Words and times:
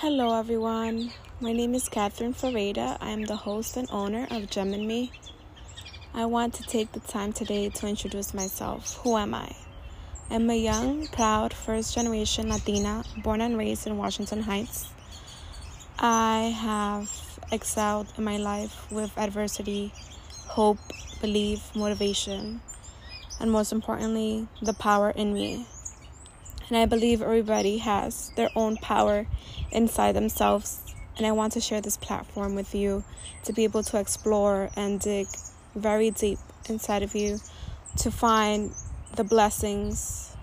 Hello, 0.00 0.38
everyone. 0.38 1.10
My 1.40 1.52
name 1.52 1.74
is 1.74 1.88
Catherine 1.88 2.32
Ferreira. 2.32 2.96
I 3.00 3.10
am 3.10 3.24
the 3.24 3.34
host 3.34 3.76
and 3.76 3.90
owner 3.90 4.28
of 4.30 4.48
Gem 4.48 4.72
in 4.72 4.86
Me. 4.86 5.10
I 6.14 6.24
want 6.24 6.54
to 6.54 6.62
take 6.62 6.92
the 6.92 7.00
time 7.00 7.32
today 7.32 7.68
to 7.68 7.88
introduce 7.88 8.32
myself. 8.32 8.94
Who 9.02 9.16
am 9.16 9.34
I? 9.34 9.50
I'm 10.30 10.48
a 10.50 10.54
young, 10.54 11.08
proud, 11.08 11.52
first 11.52 11.96
generation 11.96 12.48
Latina 12.48 13.02
born 13.24 13.40
and 13.40 13.58
raised 13.58 13.88
in 13.88 13.96
Washington 13.96 14.42
Heights. 14.42 14.88
I 15.98 16.54
have 16.56 17.10
excelled 17.50 18.06
in 18.16 18.22
my 18.22 18.36
life 18.36 18.88
with 18.92 19.10
adversity, 19.18 19.92
hope, 20.46 20.78
belief, 21.20 21.74
motivation, 21.74 22.60
and 23.40 23.50
most 23.50 23.72
importantly, 23.72 24.46
the 24.62 24.74
power 24.74 25.10
in 25.10 25.34
me. 25.34 25.66
And 26.68 26.76
I 26.76 26.86
believe 26.86 27.22
everybody 27.22 27.78
has 27.78 28.30
their 28.36 28.50
own 28.54 28.76
power 28.76 29.26
inside 29.72 30.12
themselves. 30.12 30.82
And 31.16 31.26
I 31.26 31.32
want 31.32 31.54
to 31.54 31.60
share 31.60 31.80
this 31.80 31.96
platform 31.96 32.54
with 32.54 32.74
you 32.74 33.04
to 33.44 33.52
be 33.52 33.64
able 33.64 33.82
to 33.84 33.98
explore 33.98 34.70
and 34.76 35.00
dig 35.00 35.26
very 35.74 36.10
deep 36.10 36.38
inside 36.68 37.02
of 37.02 37.14
you 37.14 37.38
to 37.96 38.10
find 38.10 38.72
the 39.16 39.24
blessings, 39.24 40.36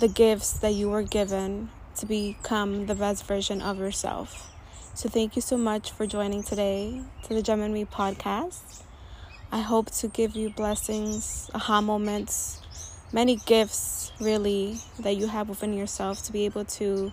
the 0.00 0.08
gifts 0.08 0.52
that 0.52 0.74
you 0.74 0.88
were 0.88 1.02
given 1.02 1.70
to 1.96 2.06
become 2.06 2.86
the 2.86 2.94
best 2.94 3.26
version 3.26 3.60
of 3.60 3.78
yourself. 3.78 4.52
So, 4.94 5.08
thank 5.08 5.36
you 5.36 5.42
so 5.42 5.58
much 5.58 5.90
for 5.90 6.06
joining 6.06 6.42
today 6.42 7.02
to 7.24 7.34
the 7.34 7.42
Gem 7.42 7.60
in 7.60 7.72
Me 7.72 7.84
podcast. 7.84 8.82
I 9.52 9.60
hope 9.60 9.90
to 9.96 10.08
give 10.08 10.34
you 10.34 10.50
blessings, 10.50 11.50
aha 11.54 11.80
moments, 11.80 12.62
many 13.12 13.36
gifts, 13.36 14.12
really, 14.20 14.78
that 14.98 15.16
you 15.16 15.28
have 15.28 15.48
within 15.48 15.72
yourself 15.72 16.22
to 16.24 16.32
be 16.32 16.44
able 16.44 16.64
to 16.64 17.12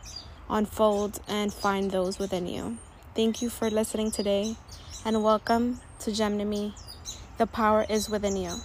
unfold 0.50 1.20
and 1.28 1.54
find 1.54 1.92
those 1.92 2.20
within 2.20 2.48
you. 2.48 2.78
Thank 3.16 3.42
you 3.42 3.50
for 3.50 3.70
listening 3.70 4.12
today 4.12 4.56
and 5.06 5.24
welcome 5.24 5.80
to 6.00 6.12
Gem 6.12 6.40
in 6.40 6.50
Me. 6.50 6.74
The 7.38 7.48
power 7.48 7.86
is 7.90 8.10
within 8.10 8.36
you. 8.36 8.56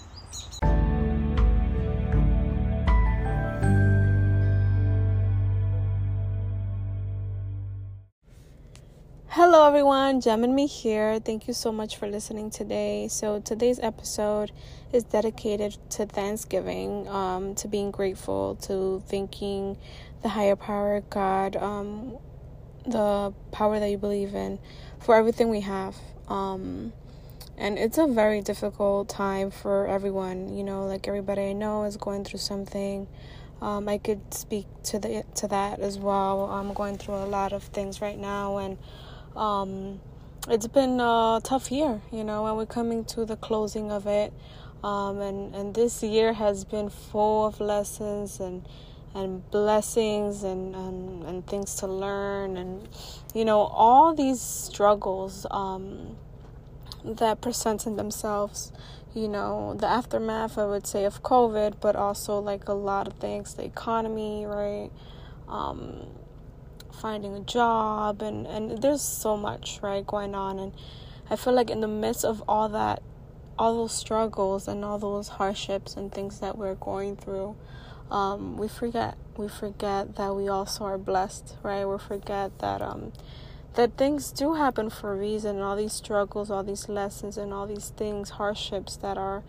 Everyone. 9.79 10.21
Gem 10.21 10.43
in 10.43 10.57
me 10.57 10.67
here. 10.67 11.21
Thank 11.21 11.47
you 11.47 11.55
so 11.55 11.71
much 11.71 11.99
for 11.99 12.09
listening 12.09 12.51
today. 12.51 13.07
So, 13.07 13.39
today's 13.39 13.79
episode 13.79 14.51
is 14.93 15.05
dedicated 15.05 15.79
to 15.91 16.05
Thanksgiving, 16.05 17.07
um, 17.07 17.55
to 17.55 17.69
being 17.69 17.93
grateful, 17.93 18.57
to 18.63 19.01
thanking 19.07 19.79
the 20.23 20.31
higher 20.31 20.57
power, 20.57 21.01
God, 21.09 21.55
um, 21.55 22.17
the 22.87 23.33
power 23.53 23.79
that 23.79 23.89
you 23.89 23.99
believe 23.99 24.35
in, 24.35 24.59
for 24.99 25.15
everything 25.15 25.49
we 25.49 25.61
have. 25.61 25.95
Um, 26.27 26.93
and 27.57 27.79
it's 27.79 27.99
a 27.99 28.09
very 28.09 28.41
difficult 28.41 29.09
time 29.09 29.53
for 29.53 29.87
everyone. 29.87 30.57
You 30.57 30.65
know, 30.65 30.87
like 30.87 31.07
everybody 31.07 31.43
I 31.43 31.53
know 31.53 31.85
is 31.85 31.97
going 31.97 32.25
through 32.25 32.41
something. 32.41 33.07
Um, 33.63 33.89
I 33.89 33.99
could 33.99 34.35
speak 34.35 34.67
to 34.85 34.99
the 34.99 35.25
to 35.37 35.47
that 35.47 35.79
as 35.79 35.99
well. 35.99 36.47
I'm 36.47 36.73
going 36.73 36.99
through 36.99 37.17
a 37.17 37.27
lot 37.27 37.53
of 37.53 37.63
things 37.63 38.01
right 38.01 38.19
now, 38.19 38.57
and 38.59 38.77
um, 39.39 40.01
it's 40.49 40.67
been 40.67 41.01
a 41.01 41.41
tough 41.43 41.71
year, 41.71 42.01
you 42.11 42.25
know, 42.25 42.47
and 42.47 42.57
we're 42.57 42.67
coming 42.67 43.05
to 43.07 43.25
the 43.25 43.37
closing 43.37 43.91
of 43.91 44.07
it. 44.07 44.33
Um, 44.83 45.21
and, 45.21 45.55
and 45.55 45.75
this 45.75 46.03
year 46.03 46.33
has 46.33 46.65
been 46.65 46.89
full 46.89 47.47
of 47.47 47.61
lessons 47.61 48.41
and 48.41 48.67
and 49.15 49.51
blessings 49.51 50.43
and, 50.43 50.75
and, 50.75 51.25
and 51.25 51.47
things 51.47 51.75
to 51.77 51.87
learn 51.87 52.57
and 52.57 52.89
you 53.35 53.45
know 53.45 53.61
all 53.61 54.15
these 54.15 54.41
struggles 54.41 55.47
um, 55.51 56.17
that 57.05 57.41
presented 57.41 57.97
themselves 57.97 58.71
you 59.15 59.27
know 59.27 59.75
the 59.75 59.87
aftermath 59.87 60.59
i 60.59 60.67
would 60.67 60.87
say 60.87 61.05
of 61.05 61.23
covid 61.23 61.75
but 61.81 61.97
also 61.97 62.39
like 62.39 62.69
a 62.69 62.73
lot 62.73 63.09
of 63.09 63.15
things 63.15 63.55
the 63.55 63.65
economy 63.65 64.45
right 64.45 64.91
um, 65.49 66.07
finding 67.01 67.35
a 67.35 67.41
job 67.41 68.23
and 68.23 68.47
and 68.47 68.83
there's 68.83 69.03
so 69.03 69.37
much 69.37 69.81
right 69.83 70.07
going 70.07 70.35
on. 70.35 70.59
And 70.59 70.73
I 71.31 71.37
feel 71.37 71.53
like 71.53 71.71
in 71.71 71.81
the 71.81 71.89
midst 71.89 72.25
of 72.25 72.43
all 72.49 72.69
that 72.71 73.03
all 73.59 73.75
those 73.75 73.93
struggles 73.93 74.69
and 74.69 74.85
all 74.85 74.99
those 74.99 75.29
hardships 75.29 75.97
and 75.97 76.13
things 76.13 76.41
that 76.41 76.57
we're 76.57 76.77
going 76.77 77.17
through 77.17 77.57
um, 78.11 78.57
we 78.57 78.69
forget 78.69 79.19
we 79.37 79.49
forget 79.49 80.17
that 80.17 80.35
we 80.35 80.49
also 80.49 80.85
are 80.85 80.99
blessed 80.99 81.57
right? 81.63 81.85
We 81.85 81.99
forget 81.99 82.59
that 82.61 82.81
um 82.81 83.13
that 83.75 83.97
things 83.97 84.33
do 84.33 84.55
happen 84.55 84.91
for 84.91 85.13
a 85.13 85.17
reason. 85.17 85.57
And 85.57 85.65
all 85.65 85.77
these 85.77 85.93
struggles 85.93 86.51
all 86.51 86.65
these 86.65 86.89
lessons 86.89 87.37
and 87.37 87.53
all 87.53 87.67
these 87.67 87.91
things 87.91 88.31
hardships 88.31 88.97
that 88.97 89.19
are 89.19 89.43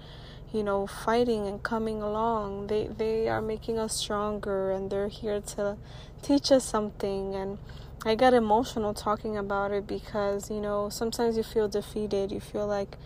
you 0.54 0.64
know 0.64 0.88
fighting 0.88 1.48
and 1.48 1.62
coming 1.62 2.02
along. 2.02 2.68
They 2.68 2.88
they 2.88 3.30
are 3.30 3.42
making 3.42 3.78
us 3.80 3.96
stronger 3.96 4.72
and 4.72 4.90
they're 4.90 5.08
here 5.08 5.42
to 5.42 5.78
teach 6.22 6.52
us 6.52 6.64
something. 6.64 7.36
And 7.36 7.58
I 8.06 8.16
get 8.16 8.34
emotional 8.34 8.94
talking 8.94 9.38
about 9.38 9.72
it 9.72 9.88
because 9.88 10.50
you 10.50 10.62
know 10.62 10.90
sometimes 10.90 11.38
you 11.38 11.44
feel 11.44 11.68
defeated. 11.68 12.32
You 12.32 12.40
feel 12.40 12.68
like 12.68 12.98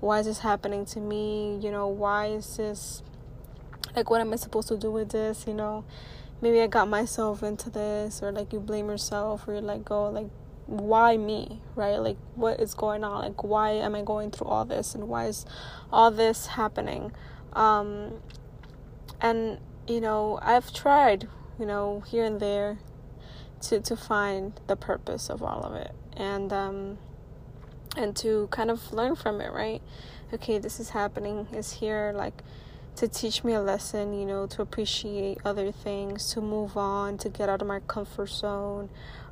why 0.00 0.20
is 0.20 0.26
this 0.26 0.40
happening 0.40 0.84
to 0.86 1.00
me? 1.00 1.58
You 1.60 1.70
know 1.70 1.88
why 1.88 2.26
is 2.26 2.56
this 2.56 3.02
like 3.94 4.10
what 4.10 4.20
am 4.20 4.32
I 4.32 4.36
supposed 4.36 4.68
to 4.68 4.76
do 4.76 4.90
with 4.90 5.10
this? 5.10 5.44
You 5.46 5.54
know 5.54 5.84
maybe 6.40 6.60
I 6.60 6.66
got 6.66 6.88
myself 6.88 7.42
into 7.42 7.70
this 7.70 8.22
or 8.22 8.30
like 8.32 8.52
you 8.52 8.60
blame 8.60 8.88
yourself 8.88 9.48
or 9.48 9.54
you 9.54 9.60
let 9.60 9.84
go 9.84 10.10
like 10.10 10.28
why 10.66 11.16
me 11.16 11.60
right? 11.74 11.96
Like 11.96 12.16
what 12.34 12.60
is 12.60 12.74
going 12.74 13.04
on? 13.04 13.22
Like 13.22 13.44
why 13.44 13.70
am 13.70 13.94
i 13.94 14.02
going 14.02 14.30
through 14.30 14.48
all 14.48 14.64
this? 14.64 14.94
And 14.94 15.08
why 15.08 15.26
is 15.26 15.46
all 15.92 16.10
this 16.10 16.46
happening? 16.46 17.12
Um 17.52 18.14
and 19.20 19.58
you 19.88 20.00
know 20.00 20.38
i've 20.42 20.74
tried 20.74 21.26
you 21.58 21.64
know 21.64 22.00
here 22.06 22.24
and 22.24 22.38
there 22.38 22.78
to 23.62 23.80
to 23.80 23.96
find 23.96 24.60
the 24.66 24.76
purpose 24.76 25.30
of 25.30 25.42
all 25.42 25.62
of 25.62 25.74
it. 25.74 25.92
And 26.16 26.52
um 26.52 26.98
and 27.96 28.14
to 28.16 28.48
kind 28.50 28.70
of 28.70 28.92
learn 28.92 29.14
from 29.14 29.40
it 29.40 29.52
right? 29.52 29.82
Okay 30.32 30.58
this 30.58 30.80
is 30.80 30.90
happening 30.90 31.46
is 31.52 31.74
here 31.74 32.12
like 32.14 32.42
to 32.96 33.06
teach 33.06 33.44
me 33.44 33.52
a 33.52 33.60
lesson 33.60 34.18
you 34.18 34.24
know 34.24 34.46
to 34.46 34.62
appreciate 34.62 35.38
other 35.44 35.70
things 35.70 36.32
to 36.32 36.40
move 36.40 36.76
on 36.76 37.18
to 37.18 37.28
get 37.28 37.48
out 37.48 37.60
of 37.60 37.68
my 37.68 37.78
comfort 37.80 38.30
zone 38.30 38.88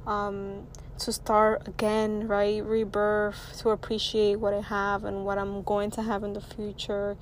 um 0.06 0.66
to 0.98 1.12
start 1.12 1.66
again, 1.66 2.28
right? 2.28 2.64
Rebirth, 2.64 3.58
to 3.58 3.70
appreciate 3.70 4.36
what 4.36 4.54
I 4.54 4.60
have 4.60 5.04
and 5.04 5.24
what 5.24 5.38
I'm 5.38 5.62
going 5.62 5.90
to 5.92 6.02
have 6.02 6.22
in 6.22 6.32
the 6.34 6.40
future, 6.40 7.16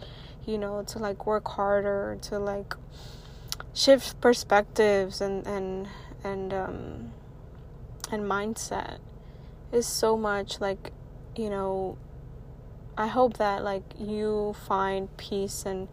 you 0.46 0.58
know, 0.58 0.82
to 0.88 0.98
like 0.98 1.26
work 1.26 1.48
harder, 1.48 2.18
to 2.22 2.38
like 2.38 2.74
shift 3.74 4.20
perspectives 4.20 5.20
and 5.20 5.46
and 5.46 5.88
and 6.22 6.52
um 6.52 7.12
and 8.10 8.22
mindset 8.24 8.98
is 9.72 9.86
so 9.86 10.16
much 10.16 10.60
like, 10.60 10.92
you 11.34 11.48
know, 11.48 11.96
I 12.96 13.06
hope 13.06 13.38
that 13.38 13.64
like 13.64 13.84
you 13.98 14.54
find 14.66 15.14
peace 15.16 15.64
and 15.64 15.88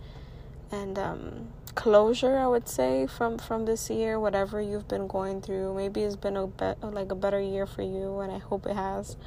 and 0.71 0.99
um 0.99 1.47
closure 1.75 2.37
i 2.37 2.47
would 2.47 2.67
say 2.67 3.05
from 3.05 3.37
from 3.37 3.65
this 3.65 3.89
year 3.89 4.19
whatever 4.19 4.61
you've 4.61 4.87
been 4.87 5.07
going 5.07 5.41
through. 5.41 5.73
Maybe 5.73 6.01
it's 6.01 6.15
been 6.15 6.37
a 6.37 6.47
bet 6.47 6.81
like 6.83 7.11
a 7.11 7.15
better 7.15 7.39
year 7.39 7.65
for 7.65 7.81
you 7.81 8.19
and 8.19 8.31
i 8.31 8.37
hope 8.37 8.65
it 8.65 8.75
has. 8.75 9.17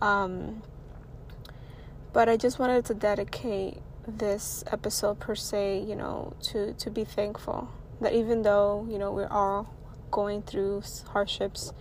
Um 0.00 0.62
but 2.12 2.28
i 2.28 2.36
just 2.36 2.58
wanted 2.58 2.84
to 2.86 2.94
dedicate 2.94 3.78
this 4.06 4.64
episode 4.72 5.20
per 5.20 5.34
se 5.34 5.84
you 5.86 5.94
know 5.94 6.34
to 6.42 6.72
to 6.74 6.90
be 6.90 7.04
thankful 7.04 7.68
that 8.00 8.12
even 8.12 8.42
though 8.42 8.86
you 8.90 8.98
know 8.98 9.12
we're 9.12 9.28
all 9.28 9.72
going 10.10 10.42
through 10.42 10.82
hardships 11.12 11.72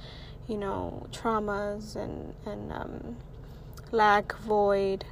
you 0.47 0.57
know 0.57 1.07
traumas 1.11 1.95
and 1.95 2.33
and 2.45 2.71
um 2.71 3.17
lack 3.91 4.37
void 4.39 5.05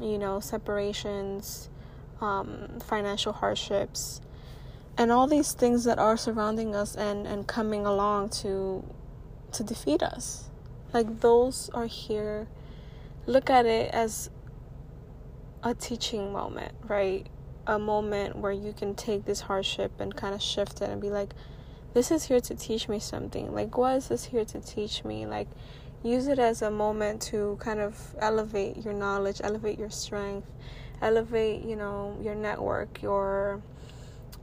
you 0.00 0.18
know 0.18 0.38
separations 0.38 1.68
um, 2.20 2.78
financial 2.84 3.32
hardships, 3.32 4.20
and 4.96 5.12
all 5.12 5.26
these 5.26 5.52
things 5.52 5.84
that 5.84 5.98
are 5.98 6.16
surrounding 6.16 6.74
us 6.74 6.96
and, 6.96 7.26
and 7.26 7.46
coming 7.46 7.86
along 7.86 8.30
to 8.30 8.84
to 9.52 9.64
defeat 9.64 10.02
us. 10.02 10.50
Like 10.92 11.20
those 11.20 11.70
are 11.74 11.86
here. 11.86 12.48
Look 13.26 13.50
at 13.50 13.66
it 13.66 13.90
as 13.92 14.30
a 15.62 15.74
teaching 15.74 16.32
moment, 16.32 16.72
right? 16.86 17.26
A 17.66 17.78
moment 17.78 18.36
where 18.36 18.52
you 18.52 18.72
can 18.72 18.94
take 18.94 19.24
this 19.24 19.40
hardship 19.40 20.00
and 20.00 20.14
kind 20.14 20.34
of 20.34 20.40
shift 20.40 20.80
it 20.80 20.88
and 20.88 21.00
be 21.00 21.10
like, 21.10 21.34
this 21.94 22.10
is 22.10 22.24
here 22.24 22.40
to 22.40 22.54
teach 22.54 22.88
me 22.88 22.98
something. 22.98 23.54
Like, 23.54 23.76
what 23.76 23.96
is 23.96 24.08
this 24.08 24.24
here 24.24 24.44
to 24.46 24.60
teach 24.60 25.04
me? 25.04 25.26
Like, 25.26 25.48
use 26.02 26.26
it 26.28 26.38
as 26.38 26.62
a 26.62 26.70
moment 26.70 27.20
to 27.22 27.58
kind 27.60 27.80
of 27.80 28.14
elevate 28.18 28.84
your 28.84 28.94
knowledge, 28.94 29.40
elevate 29.42 29.78
your 29.78 29.90
strength, 29.90 30.46
elevate 31.02 31.64
you 31.64 31.76
know 31.76 32.16
your 32.22 32.34
network 32.34 33.02
your 33.02 33.62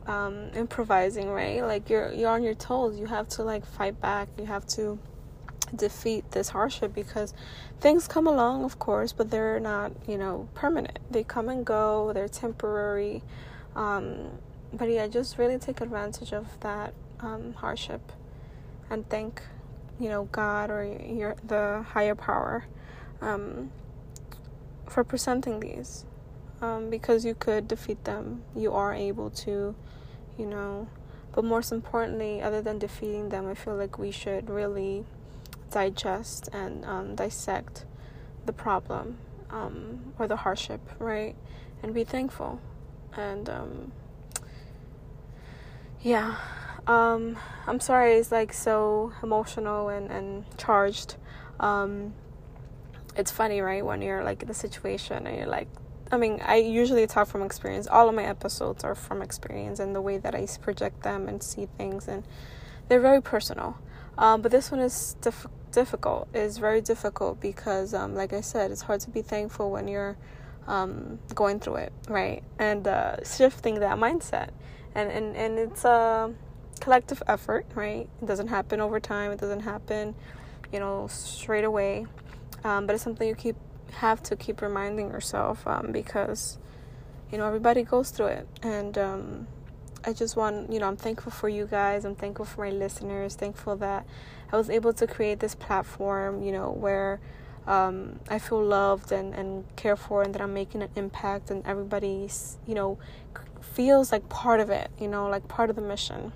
um, 0.08 0.52
improvising 0.56 1.30
right 1.30 1.64
like 1.64 1.90
you're 1.90 2.14
you're 2.14 2.30
on 2.30 2.44
your 2.44 2.54
toes 2.54 3.00
you 3.00 3.08
have 3.08 3.28
to 3.28 3.44
like 3.44 3.66
fight 3.66 4.00
back 4.00 4.28
you 4.38 4.46
have 4.46 4.66
to 4.68 5.00
defeat 5.76 6.32
this 6.32 6.50
hardship 6.50 6.94
because 6.94 7.34
things 7.80 8.08
come 8.08 8.28
along, 8.28 8.64
of 8.64 8.80
course, 8.80 9.12
but 9.14 9.32
they're 9.32 9.60
not, 9.60 9.92
you 10.08 10.18
know, 10.18 10.48
permanent. 10.54 11.00
They 11.10 11.24
come 11.24 11.50
and 11.50 11.66
go, 11.66 12.12
they're 12.14 12.28
temporary. 12.28 13.24
Um, 13.76 14.40
but 14.74 14.90
yeah, 14.90 15.08
just 15.08 15.38
really 15.38 15.58
take 15.58 15.82
advantage 15.82 16.34
of 16.34 16.60
that 16.62 16.94
um, 17.20 17.54
hardship 17.54 18.12
and 18.90 19.08
thank, 19.10 19.42
you 20.00 20.10
know, 20.10 20.26
God 20.32 20.70
or 20.70 20.84
your 20.86 21.36
the 21.46 21.86
higher 21.90 22.16
power 22.16 22.66
um, 23.22 23.72
for 24.88 25.04
presenting 25.04 25.60
these. 25.60 26.06
Um, 26.66 26.90
because 26.90 27.26
you 27.26 27.36
could 27.36 27.68
defeat 27.68 28.06
them, 28.06 28.42
you 28.56 28.74
are 28.74 28.92
able 28.92 29.30
to, 29.46 29.76
you 30.36 30.46
know. 30.48 30.88
But 31.32 31.44
most 31.44 31.72
importantly, 31.72 32.42
other 32.42 32.60
than 32.60 32.80
defeating 32.80 33.30
them, 33.30 33.48
I 33.48 33.54
feel 33.54 33.76
like 33.76 34.00
we 34.00 34.10
should 34.10 34.50
really 34.50 35.06
digest 35.70 36.50
and 36.52 36.84
um, 36.86 37.16
dissect 37.16 37.86
the 38.48 38.54
problem 38.54 39.18
um, 39.52 40.14
or 40.18 40.28
the 40.28 40.38
hardship, 40.38 40.82
right? 40.98 41.36
And 41.84 41.94
be 41.94 42.04
thankful. 42.04 42.60
And 43.16 43.48
um, 43.48 43.92
yeah, 46.02 46.38
um, 46.88 47.38
I'm 47.68 47.80
sorry, 47.80 48.14
it's 48.16 48.32
like 48.32 48.54
so 48.54 49.14
emotional 49.22 49.90
and, 49.90 50.10
and 50.10 50.46
charged. 50.58 51.18
Um, 51.60 52.16
it's 53.16 53.30
funny, 53.30 53.62
right? 53.62 53.86
When 53.86 54.02
you're 54.02 54.24
like 54.24 54.42
in 54.42 54.48
the 54.48 54.56
situation 54.56 55.28
and 55.28 55.38
you're 55.38 55.46
like, 55.60 55.68
I 56.16 56.18
mean, 56.18 56.42
I 56.46 56.56
usually 56.56 57.06
talk 57.08 57.28
from 57.28 57.42
experience. 57.42 57.88
All 57.88 58.08
of 58.08 58.16
my 58.16 58.24
episodes 58.24 58.86
are 58.86 58.96
from 58.96 59.22
experience 59.22 59.80
and 59.82 59.94
the 59.94 60.00
way 60.00 60.18
that 60.18 60.34
I 60.34 60.48
project 60.62 61.04
them 61.04 61.28
and 61.28 61.44
see 61.44 61.68
things, 61.78 62.08
and 62.08 62.24
they're 62.88 63.02
very 63.02 63.22
personal. 63.22 63.78
Um, 64.18 64.42
but 64.42 64.50
this 64.52 64.72
one 64.72 64.80
is 64.80 65.18
diff- 65.20 65.48
difficult. 65.74 66.30
It's 66.34 66.58
very 66.58 66.80
difficult 66.80 67.42
because, 67.42 67.94
um, 67.94 68.16
like 68.16 68.32
I 68.32 68.40
said, 68.40 68.72
it's 68.72 68.84
hard 68.84 69.02
to 69.02 69.10
be 69.10 69.22
thankful 69.22 69.70
when 69.70 69.90
you're 69.90 70.16
um, 70.68 71.20
going 71.36 71.60
through 71.60 71.76
it, 71.76 71.94
right? 72.08 72.42
And 72.58 72.88
uh, 72.88 73.18
shifting 73.26 73.82
that 73.82 73.98
mindset, 73.98 74.52
and 74.96 75.12
and 75.12 75.36
and 75.36 75.60
it's 75.60 75.84
a 75.84 76.34
collective 76.80 77.22
effort, 77.28 77.66
right? 77.76 78.08
It 78.22 78.26
doesn't 78.26 78.48
happen 78.48 78.80
over 78.80 79.02
time. 79.02 79.32
It 79.32 79.40
doesn't 79.40 79.62
happen, 79.62 80.16
you 80.72 80.80
know, 80.80 81.08
straight 81.08 81.66
away. 81.66 82.06
Um, 82.64 82.88
but 82.88 82.94
it's 82.96 83.04
something 83.04 83.28
you 83.28 83.36
keep 83.36 83.58
have 83.94 84.22
to 84.24 84.36
keep 84.36 84.62
reminding 84.62 85.10
yourself 85.10 85.66
um, 85.68 85.92
because 85.92 86.58
you 87.32 87.38
know 87.38 87.46
everybody 87.46 87.84
goes 87.84 88.12
through 88.12 88.28
it 88.28 88.48
and 88.62 88.98
um, 88.98 89.48
I 90.08 90.14
just 90.14 90.36
want, 90.36 90.72
you 90.72 90.80
know, 90.80 90.88
I'm 90.88 90.98
thankful 90.98 91.32
for 91.32 91.50
you 91.50 91.66
guys. 91.66 92.06
I'm 92.06 92.16
thankful 92.16 92.46
for 92.46 92.62
my 92.62 92.70
listeners. 92.70 93.34
Thankful 93.34 93.76
that 93.78 94.06
I 94.54 94.58
was 94.58 94.70
able 94.70 94.94
to 94.94 95.08
create 95.08 95.40
this 95.40 95.56
platform, 95.56 96.44
you 96.44 96.52
know, 96.52 96.70
where 96.70 97.20
um, 97.66 98.20
I 98.30 98.38
feel 98.38 98.64
loved 98.64 99.12
and, 99.12 99.34
and 99.34 99.66
cared 99.76 99.98
for 99.98 100.22
and 100.22 100.36
that 100.36 100.42
I'm 100.42 100.54
making 100.54 100.84
an 100.84 100.90
impact 100.96 101.50
and 101.50 101.66
everybody's, 101.66 102.58
you 102.68 102.76
know, 102.76 103.00
feels 103.62 104.12
like 104.12 104.30
part 104.30 104.60
of 104.60 104.70
it, 104.70 104.92
you 105.00 105.08
know, 105.08 105.28
like 105.28 105.48
part 105.48 105.72
of 105.72 105.76
the 105.76 105.82
mission. 105.82 106.32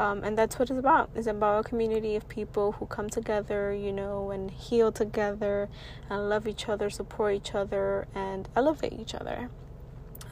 Um, 0.00 0.24
and 0.24 0.36
that's 0.36 0.58
what 0.58 0.70
it's 0.70 0.78
about. 0.78 1.10
It's 1.14 1.26
about 1.26 1.66
a 1.66 1.68
community 1.68 2.16
of 2.16 2.26
people 2.26 2.72
who 2.72 2.86
come 2.86 3.10
together, 3.10 3.74
you 3.74 3.92
know, 3.92 4.30
and 4.30 4.50
heal 4.50 4.90
together 4.90 5.68
and 6.08 6.30
love 6.30 6.48
each 6.48 6.70
other, 6.70 6.88
support 6.88 7.34
each 7.34 7.54
other, 7.54 8.08
and 8.14 8.48
elevate 8.56 8.94
each 8.94 9.14
other 9.14 9.50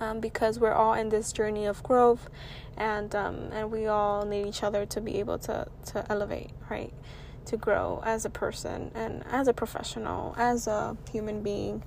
um, 0.01 0.21
because 0.21 0.59
we're 0.59 0.73
all 0.73 0.95
in 0.95 1.11
this 1.11 1.33
journey 1.33 1.67
of 1.67 1.83
growth 1.83 2.29
and 2.77 3.15
um, 3.15 3.51
and 3.53 3.71
we 3.71 3.87
all 3.87 4.25
need 4.25 4.47
each 4.47 4.63
other 4.63 4.87
to 4.87 5.01
be 5.01 5.19
able 5.19 5.39
to, 5.41 5.67
to 5.87 6.11
elevate, 6.11 6.51
right? 6.71 6.93
To 7.47 7.57
grow 7.57 8.03
as 8.05 8.25
a 8.25 8.31
person 8.31 8.91
and 8.95 9.25
as 9.31 9.49
a 9.49 9.53
professional, 9.53 10.35
as 10.39 10.67
a 10.67 10.97
human 11.11 11.43
being. 11.43 11.83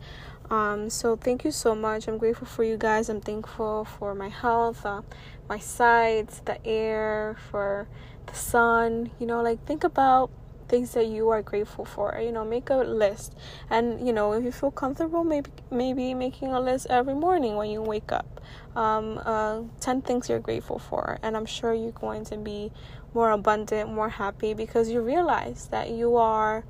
Um, 0.51 0.89
so 0.89 1.15
thank 1.15 1.45
you 1.45 1.51
so 1.51 1.73
much. 1.73 2.09
I'm 2.09 2.17
grateful 2.17 2.45
for 2.45 2.65
you 2.65 2.75
guys. 2.75 3.07
I'm 3.07 3.21
thankful 3.21 3.85
for 3.85 4.13
my 4.13 4.27
health, 4.27 4.85
uh, 4.85 5.01
my 5.47 5.57
sides, 5.57 6.41
the 6.43 6.63
air, 6.67 7.37
for 7.49 7.87
the 8.25 8.33
sun. 8.35 9.11
You 9.17 9.27
know, 9.27 9.41
like 9.41 9.65
think 9.65 9.85
about 9.85 10.29
things 10.67 10.91
that 10.93 11.07
you 11.07 11.29
are 11.29 11.41
grateful 11.41 11.83
for 11.83 12.17
you 12.23 12.31
know 12.31 12.45
make 12.45 12.69
a 12.69 12.75
list 12.75 13.35
and 13.69 14.07
you 14.07 14.13
know 14.13 14.31
if 14.31 14.41
you 14.41 14.53
feel 14.53 14.71
comfortable 14.71 15.21
maybe 15.21 15.51
maybe 15.69 16.13
making 16.13 16.53
a 16.53 16.61
list 16.61 16.87
every 16.89 17.13
morning 17.13 17.57
when 17.57 17.69
you 17.69 17.81
wake 17.81 18.09
up 18.13 18.39
um, 18.77 19.19
uh, 19.25 19.59
10 19.81 20.01
things 20.01 20.29
you're 20.29 20.39
grateful 20.39 20.79
for 20.79 21.19
and 21.21 21.35
i'm 21.35 21.45
sure 21.45 21.73
you're 21.73 21.91
going 21.91 22.23
to 22.23 22.37
be 22.37 22.71
more 23.13 23.31
abundant 23.31 23.91
more 23.91 24.07
happy 24.07 24.53
because 24.53 24.89
you 24.89 25.01
realize 25.01 25.67
that 25.71 25.89
you 25.89 26.15
are 26.15 26.63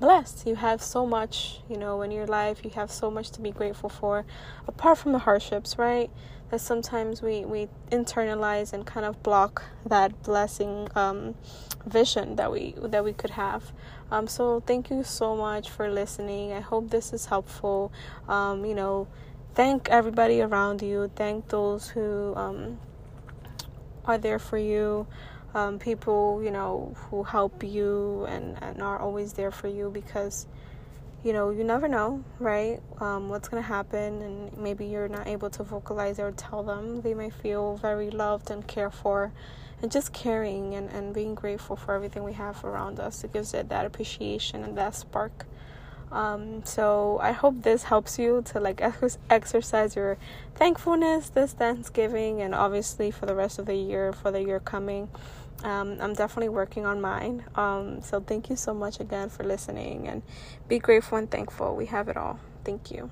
blessed 0.00 0.46
you 0.46 0.54
have 0.54 0.82
so 0.82 1.04
much 1.04 1.60
you 1.68 1.76
know 1.76 2.02
in 2.02 2.10
your 2.10 2.26
life 2.26 2.64
you 2.64 2.70
have 2.70 2.90
so 2.90 3.10
much 3.10 3.30
to 3.30 3.40
be 3.40 3.50
grateful 3.50 3.88
for 3.88 4.24
apart 4.66 4.96
from 4.98 5.12
the 5.12 5.18
hardships 5.20 5.76
right 5.78 6.10
that 6.50 6.60
sometimes 6.60 7.20
we 7.20 7.44
we 7.44 7.68
internalize 7.90 8.72
and 8.72 8.86
kind 8.86 9.04
of 9.04 9.22
block 9.22 9.64
that 9.84 10.22
blessing 10.22 10.88
um, 10.94 11.34
vision 11.86 12.36
that 12.36 12.50
we 12.50 12.74
that 12.82 13.04
we 13.04 13.12
could 13.12 13.30
have. 13.30 13.72
Um, 14.10 14.26
so 14.26 14.60
thank 14.60 14.90
you 14.90 15.04
so 15.04 15.36
much 15.36 15.68
for 15.68 15.90
listening. 15.90 16.52
I 16.52 16.60
hope 16.60 16.90
this 16.90 17.12
is 17.12 17.26
helpful. 17.26 17.92
Um, 18.28 18.64
you 18.64 18.74
know, 18.74 19.08
thank 19.54 19.88
everybody 19.90 20.40
around 20.40 20.82
you. 20.82 21.10
Thank 21.14 21.48
those 21.48 21.90
who 21.90 22.34
um, 22.34 22.78
are 24.04 24.18
there 24.18 24.38
for 24.38 24.58
you. 24.58 25.06
Um, 25.54 25.78
people 25.78 26.42
you 26.42 26.50
know 26.50 26.94
who 26.96 27.22
help 27.22 27.64
you 27.64 28.26
and, 28.28 28.56
and 28.62 28.82
are 28.82 28.98
always 28.98 29.32
there 29.32 29.50
for 29.50 29.68
you 29.68 29.90
because 29.90 30.46
you 31.24 31.32
know, 31.32 31.50
you 31.50 31.64
never 31.64 31.88
know, 31.88 32.22
right? 32.38 32.80
Um, 33.00 33.28
what's 33.28 33.48
going 33.48 33.62
to 33.62 33.66
happen, 33.66 34.22
and 34.22 34.56
maybe 34.56 34.86
you're 34.86 35.08
not 35.08 35.26
able 35.26 35.50
to 35.50 35.64
vocalize 35.64 36.18
or 36.20 36.30
tell 36.32 36.62
them. 36.62 37.02
They 37.02 37.12
may 37.12 37.30
feel 37.30 37.76
very 37.76 38.10
loved 38.10 38.50
and 38.50 38.66
cared 38.66 38.94
for, 38.94 39.32
and 39.82 39.90
just 39.90 40.12
caring 40.12 40.74
and, 40.74 40.88
and 40.90 41.12
being 41.12 41.34
grateful 41.34 41.74
for 41.74 41.94
everything 41.94 42.22
we 42.22 42.34
have 42.34 42.64
around 42.64 43.00
us. 43.00 43.24
It 43.24 43.32
gives 43.32 43.52
it 43.52 43.68
that 43.68 43.84
appreciation 43.84 44.62
and 44.62 44.78
that 44.78 44.94
spark. 44.94 45.46
Um, 46.10 46.64
so 46.64 47.18
I 47.22 47.32
hope 47.32 47.62
this 47.62 47.84
helps 47.84 48.18
you 48.18 48.42
to 48.46 48.60
like 48.60 48.80
ex- 48.80 49.18
exercise 49.28 49.94
your 49.96 50.16
thankfulness 50.54 51.28
this 51.30 51.52
Thanksgiving, 51.52 52.40
and 52.40 52.54
obviously 52.54 53.10
for 53.10 53.26
the 53.26 53.34
rest 53.34 53.58
of 53.58 53.66
the 53.66 53.74
year, 53.74 54.12
for 54.12 54.30
the 54.30 54.42
year 54.42 54.60
coming. 54.60 55.08
Um, 55.64 55.98
I'm 56.00 56.14
definitely 56.14 56.50
working 56.50 56.86
on 56.86 57.00
mine. 57.00 57.44
Um, 57.56 58.00
so 58.02 58.20
thank 58.20 58.48
you 58.48 58.56
so 58.56 58.72
much 58.72 59.00
again 59.00 59.28
for 59.28 59.42
listening 59.42 60.06
and 60.06 60.22
be 60.68 60.78
grateful 60.78 61.18
and 61.18 61.30
thankful. 61.30 61.74
We 61.74 61.86
have 61.86 62.08
it 62.08 62.16
all. 62.16 62.38
Thank 62.64 62.90
you. 62.90 63.10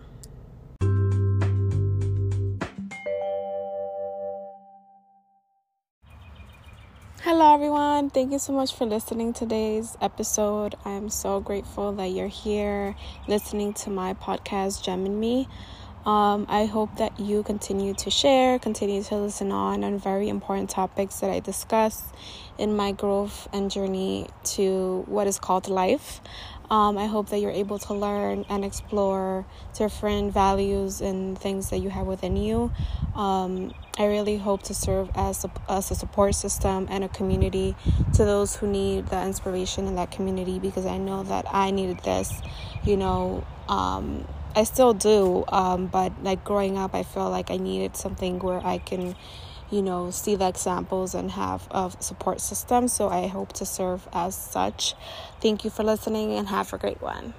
Hello, 7.28 7.52
everyone. 7.52 8.08
Thank 8.08 8.30
you 8.30 8.38
so 8.38 8.52
much 8.52 8.72
for 8.72 8.86
listening 8.86 9.32
to 9.32 9.40
today's 9.40 9.96
episode. 10.00 10.76
I'm 10.84 11.10
so 11.10 11.40
grateful 11.40 11.90
that 11.94 12.12
you're 12.12 12.28
here 12.28 12.94
listening 13.26 13.72
to 13.82 13.90
my 13.90 14.14
podcast, 14.14 14.84
Gem 14.84 15.04
in 15.04 15.18
Me. 15.18 15.48
Um, 16.06 16.46
I 16.48 16.66
hope 16.66 16.98
that 16.98 17.18
you 17.18 17.42
continue 17.42 17.94
to 17.94 18.10
share, 18.12 18.60
continue 18.60 19.02
to 19.02 19.16
listen 19.16 19.50
on 19.50 19.82
on 19.82 19.98
very 19.98 20.28
important 20.28 20.70
topics 20.70 21.18
that 21.18 21.30
I 21.30 21.40
discuss 21.40 22.04
in 22.58 22.76
my 22.76 22.92
growth 22.92 23.48
and 23.52 23.72
journey 23.72 24.28
to 24.54 25.02
what 25.08 25.26
is 25.26 25.40
called 25.40 25.66
life. 25.66 26.20
Um, 26.70 26.98
I 26.98 27.06
hope 27.06 27.28
that 27.30 27.38
you're 27.38 27.50
able 27.50 27.78
to 27.80 27.94
learn 27.94 28.44
and 28.48 28.64
explore 28.64 29.46
different 29.74 30.32
values 30.32 31.00
and 31.00 31.38
things 31.38 31.70
that 31.70 31.78
you 31.78 31.90
have 31.90 32.06
within 32.06 32.36
you. 32.36 32.72
Um, 33.14 33.72
I 33.98 34.06
really 34.06 34.36
hope 34.36 34.62
to 34.64 34.74
serve 34.74 35.10
as 35.14 35.44
a, 35.44 35.50
as 35.68 35.90
a 35.90 35.94
support 35.94 36.34
system 36.34 36.86
and 36.90 37.04
a 37.04 37.08
community 37.08 37.76
to 38.14 38.24
those 38.24 38.56
who 38.56 38.66
need 38.66 39.06
that 39.08 39.26
inspiration 39.26 39.86
in 39.86 39.94
that 39.94 40.10
community 40.10 40.58
because 40.58 40.86
I 40.86 40.98
know 40.98 41.22
that 41.22 41.46
I 41.50 41.70
needed 41.70 42.00
this, 42.00 42.32
you 42.84 42.96
know, 42.96 43.44
um, 43.68 44.26
I 44.54 44.64
still 44.64 44.92
do, 44.94 45.44
um, 45.48 45.86
but 45.86 46.12
like 46.22 46.44
growing 46.44 46.78
up, 46.78 46.94
I 46.94 47.02
feel 47.02 47.30
like 47.30 47.50
I 47.50 47.58
needed 47.58 47.96
something 47.96 48.38
where 48.38 48.64
I 48.64 48.78
can, 48.78 49.14
you 49.70 49.82
know, 49.82 50.10
see 50.10 50.36
the 50.36 50.48
examples 50.48 51.14
and 51.14 51.30
have 51.32 51.66
a 51.70 51.92
support 52.00 52.40
system. 52.40 52.88
So 52.88 53.08
I 53.08 53.26
hope 53.26 53.52
to 53.54 53.66
serve 53.66 54.08
as 54.12 54.34
such. 54.34 54.94
Thank 55.40 55.64
you 55.64 55.70
for 55.70 55.82
listening 55.82 56.32
and 56.32 56.48
have 56.48 56.72
a 56.72 56.78
great 56.78 57.02
one. 57.02 57.34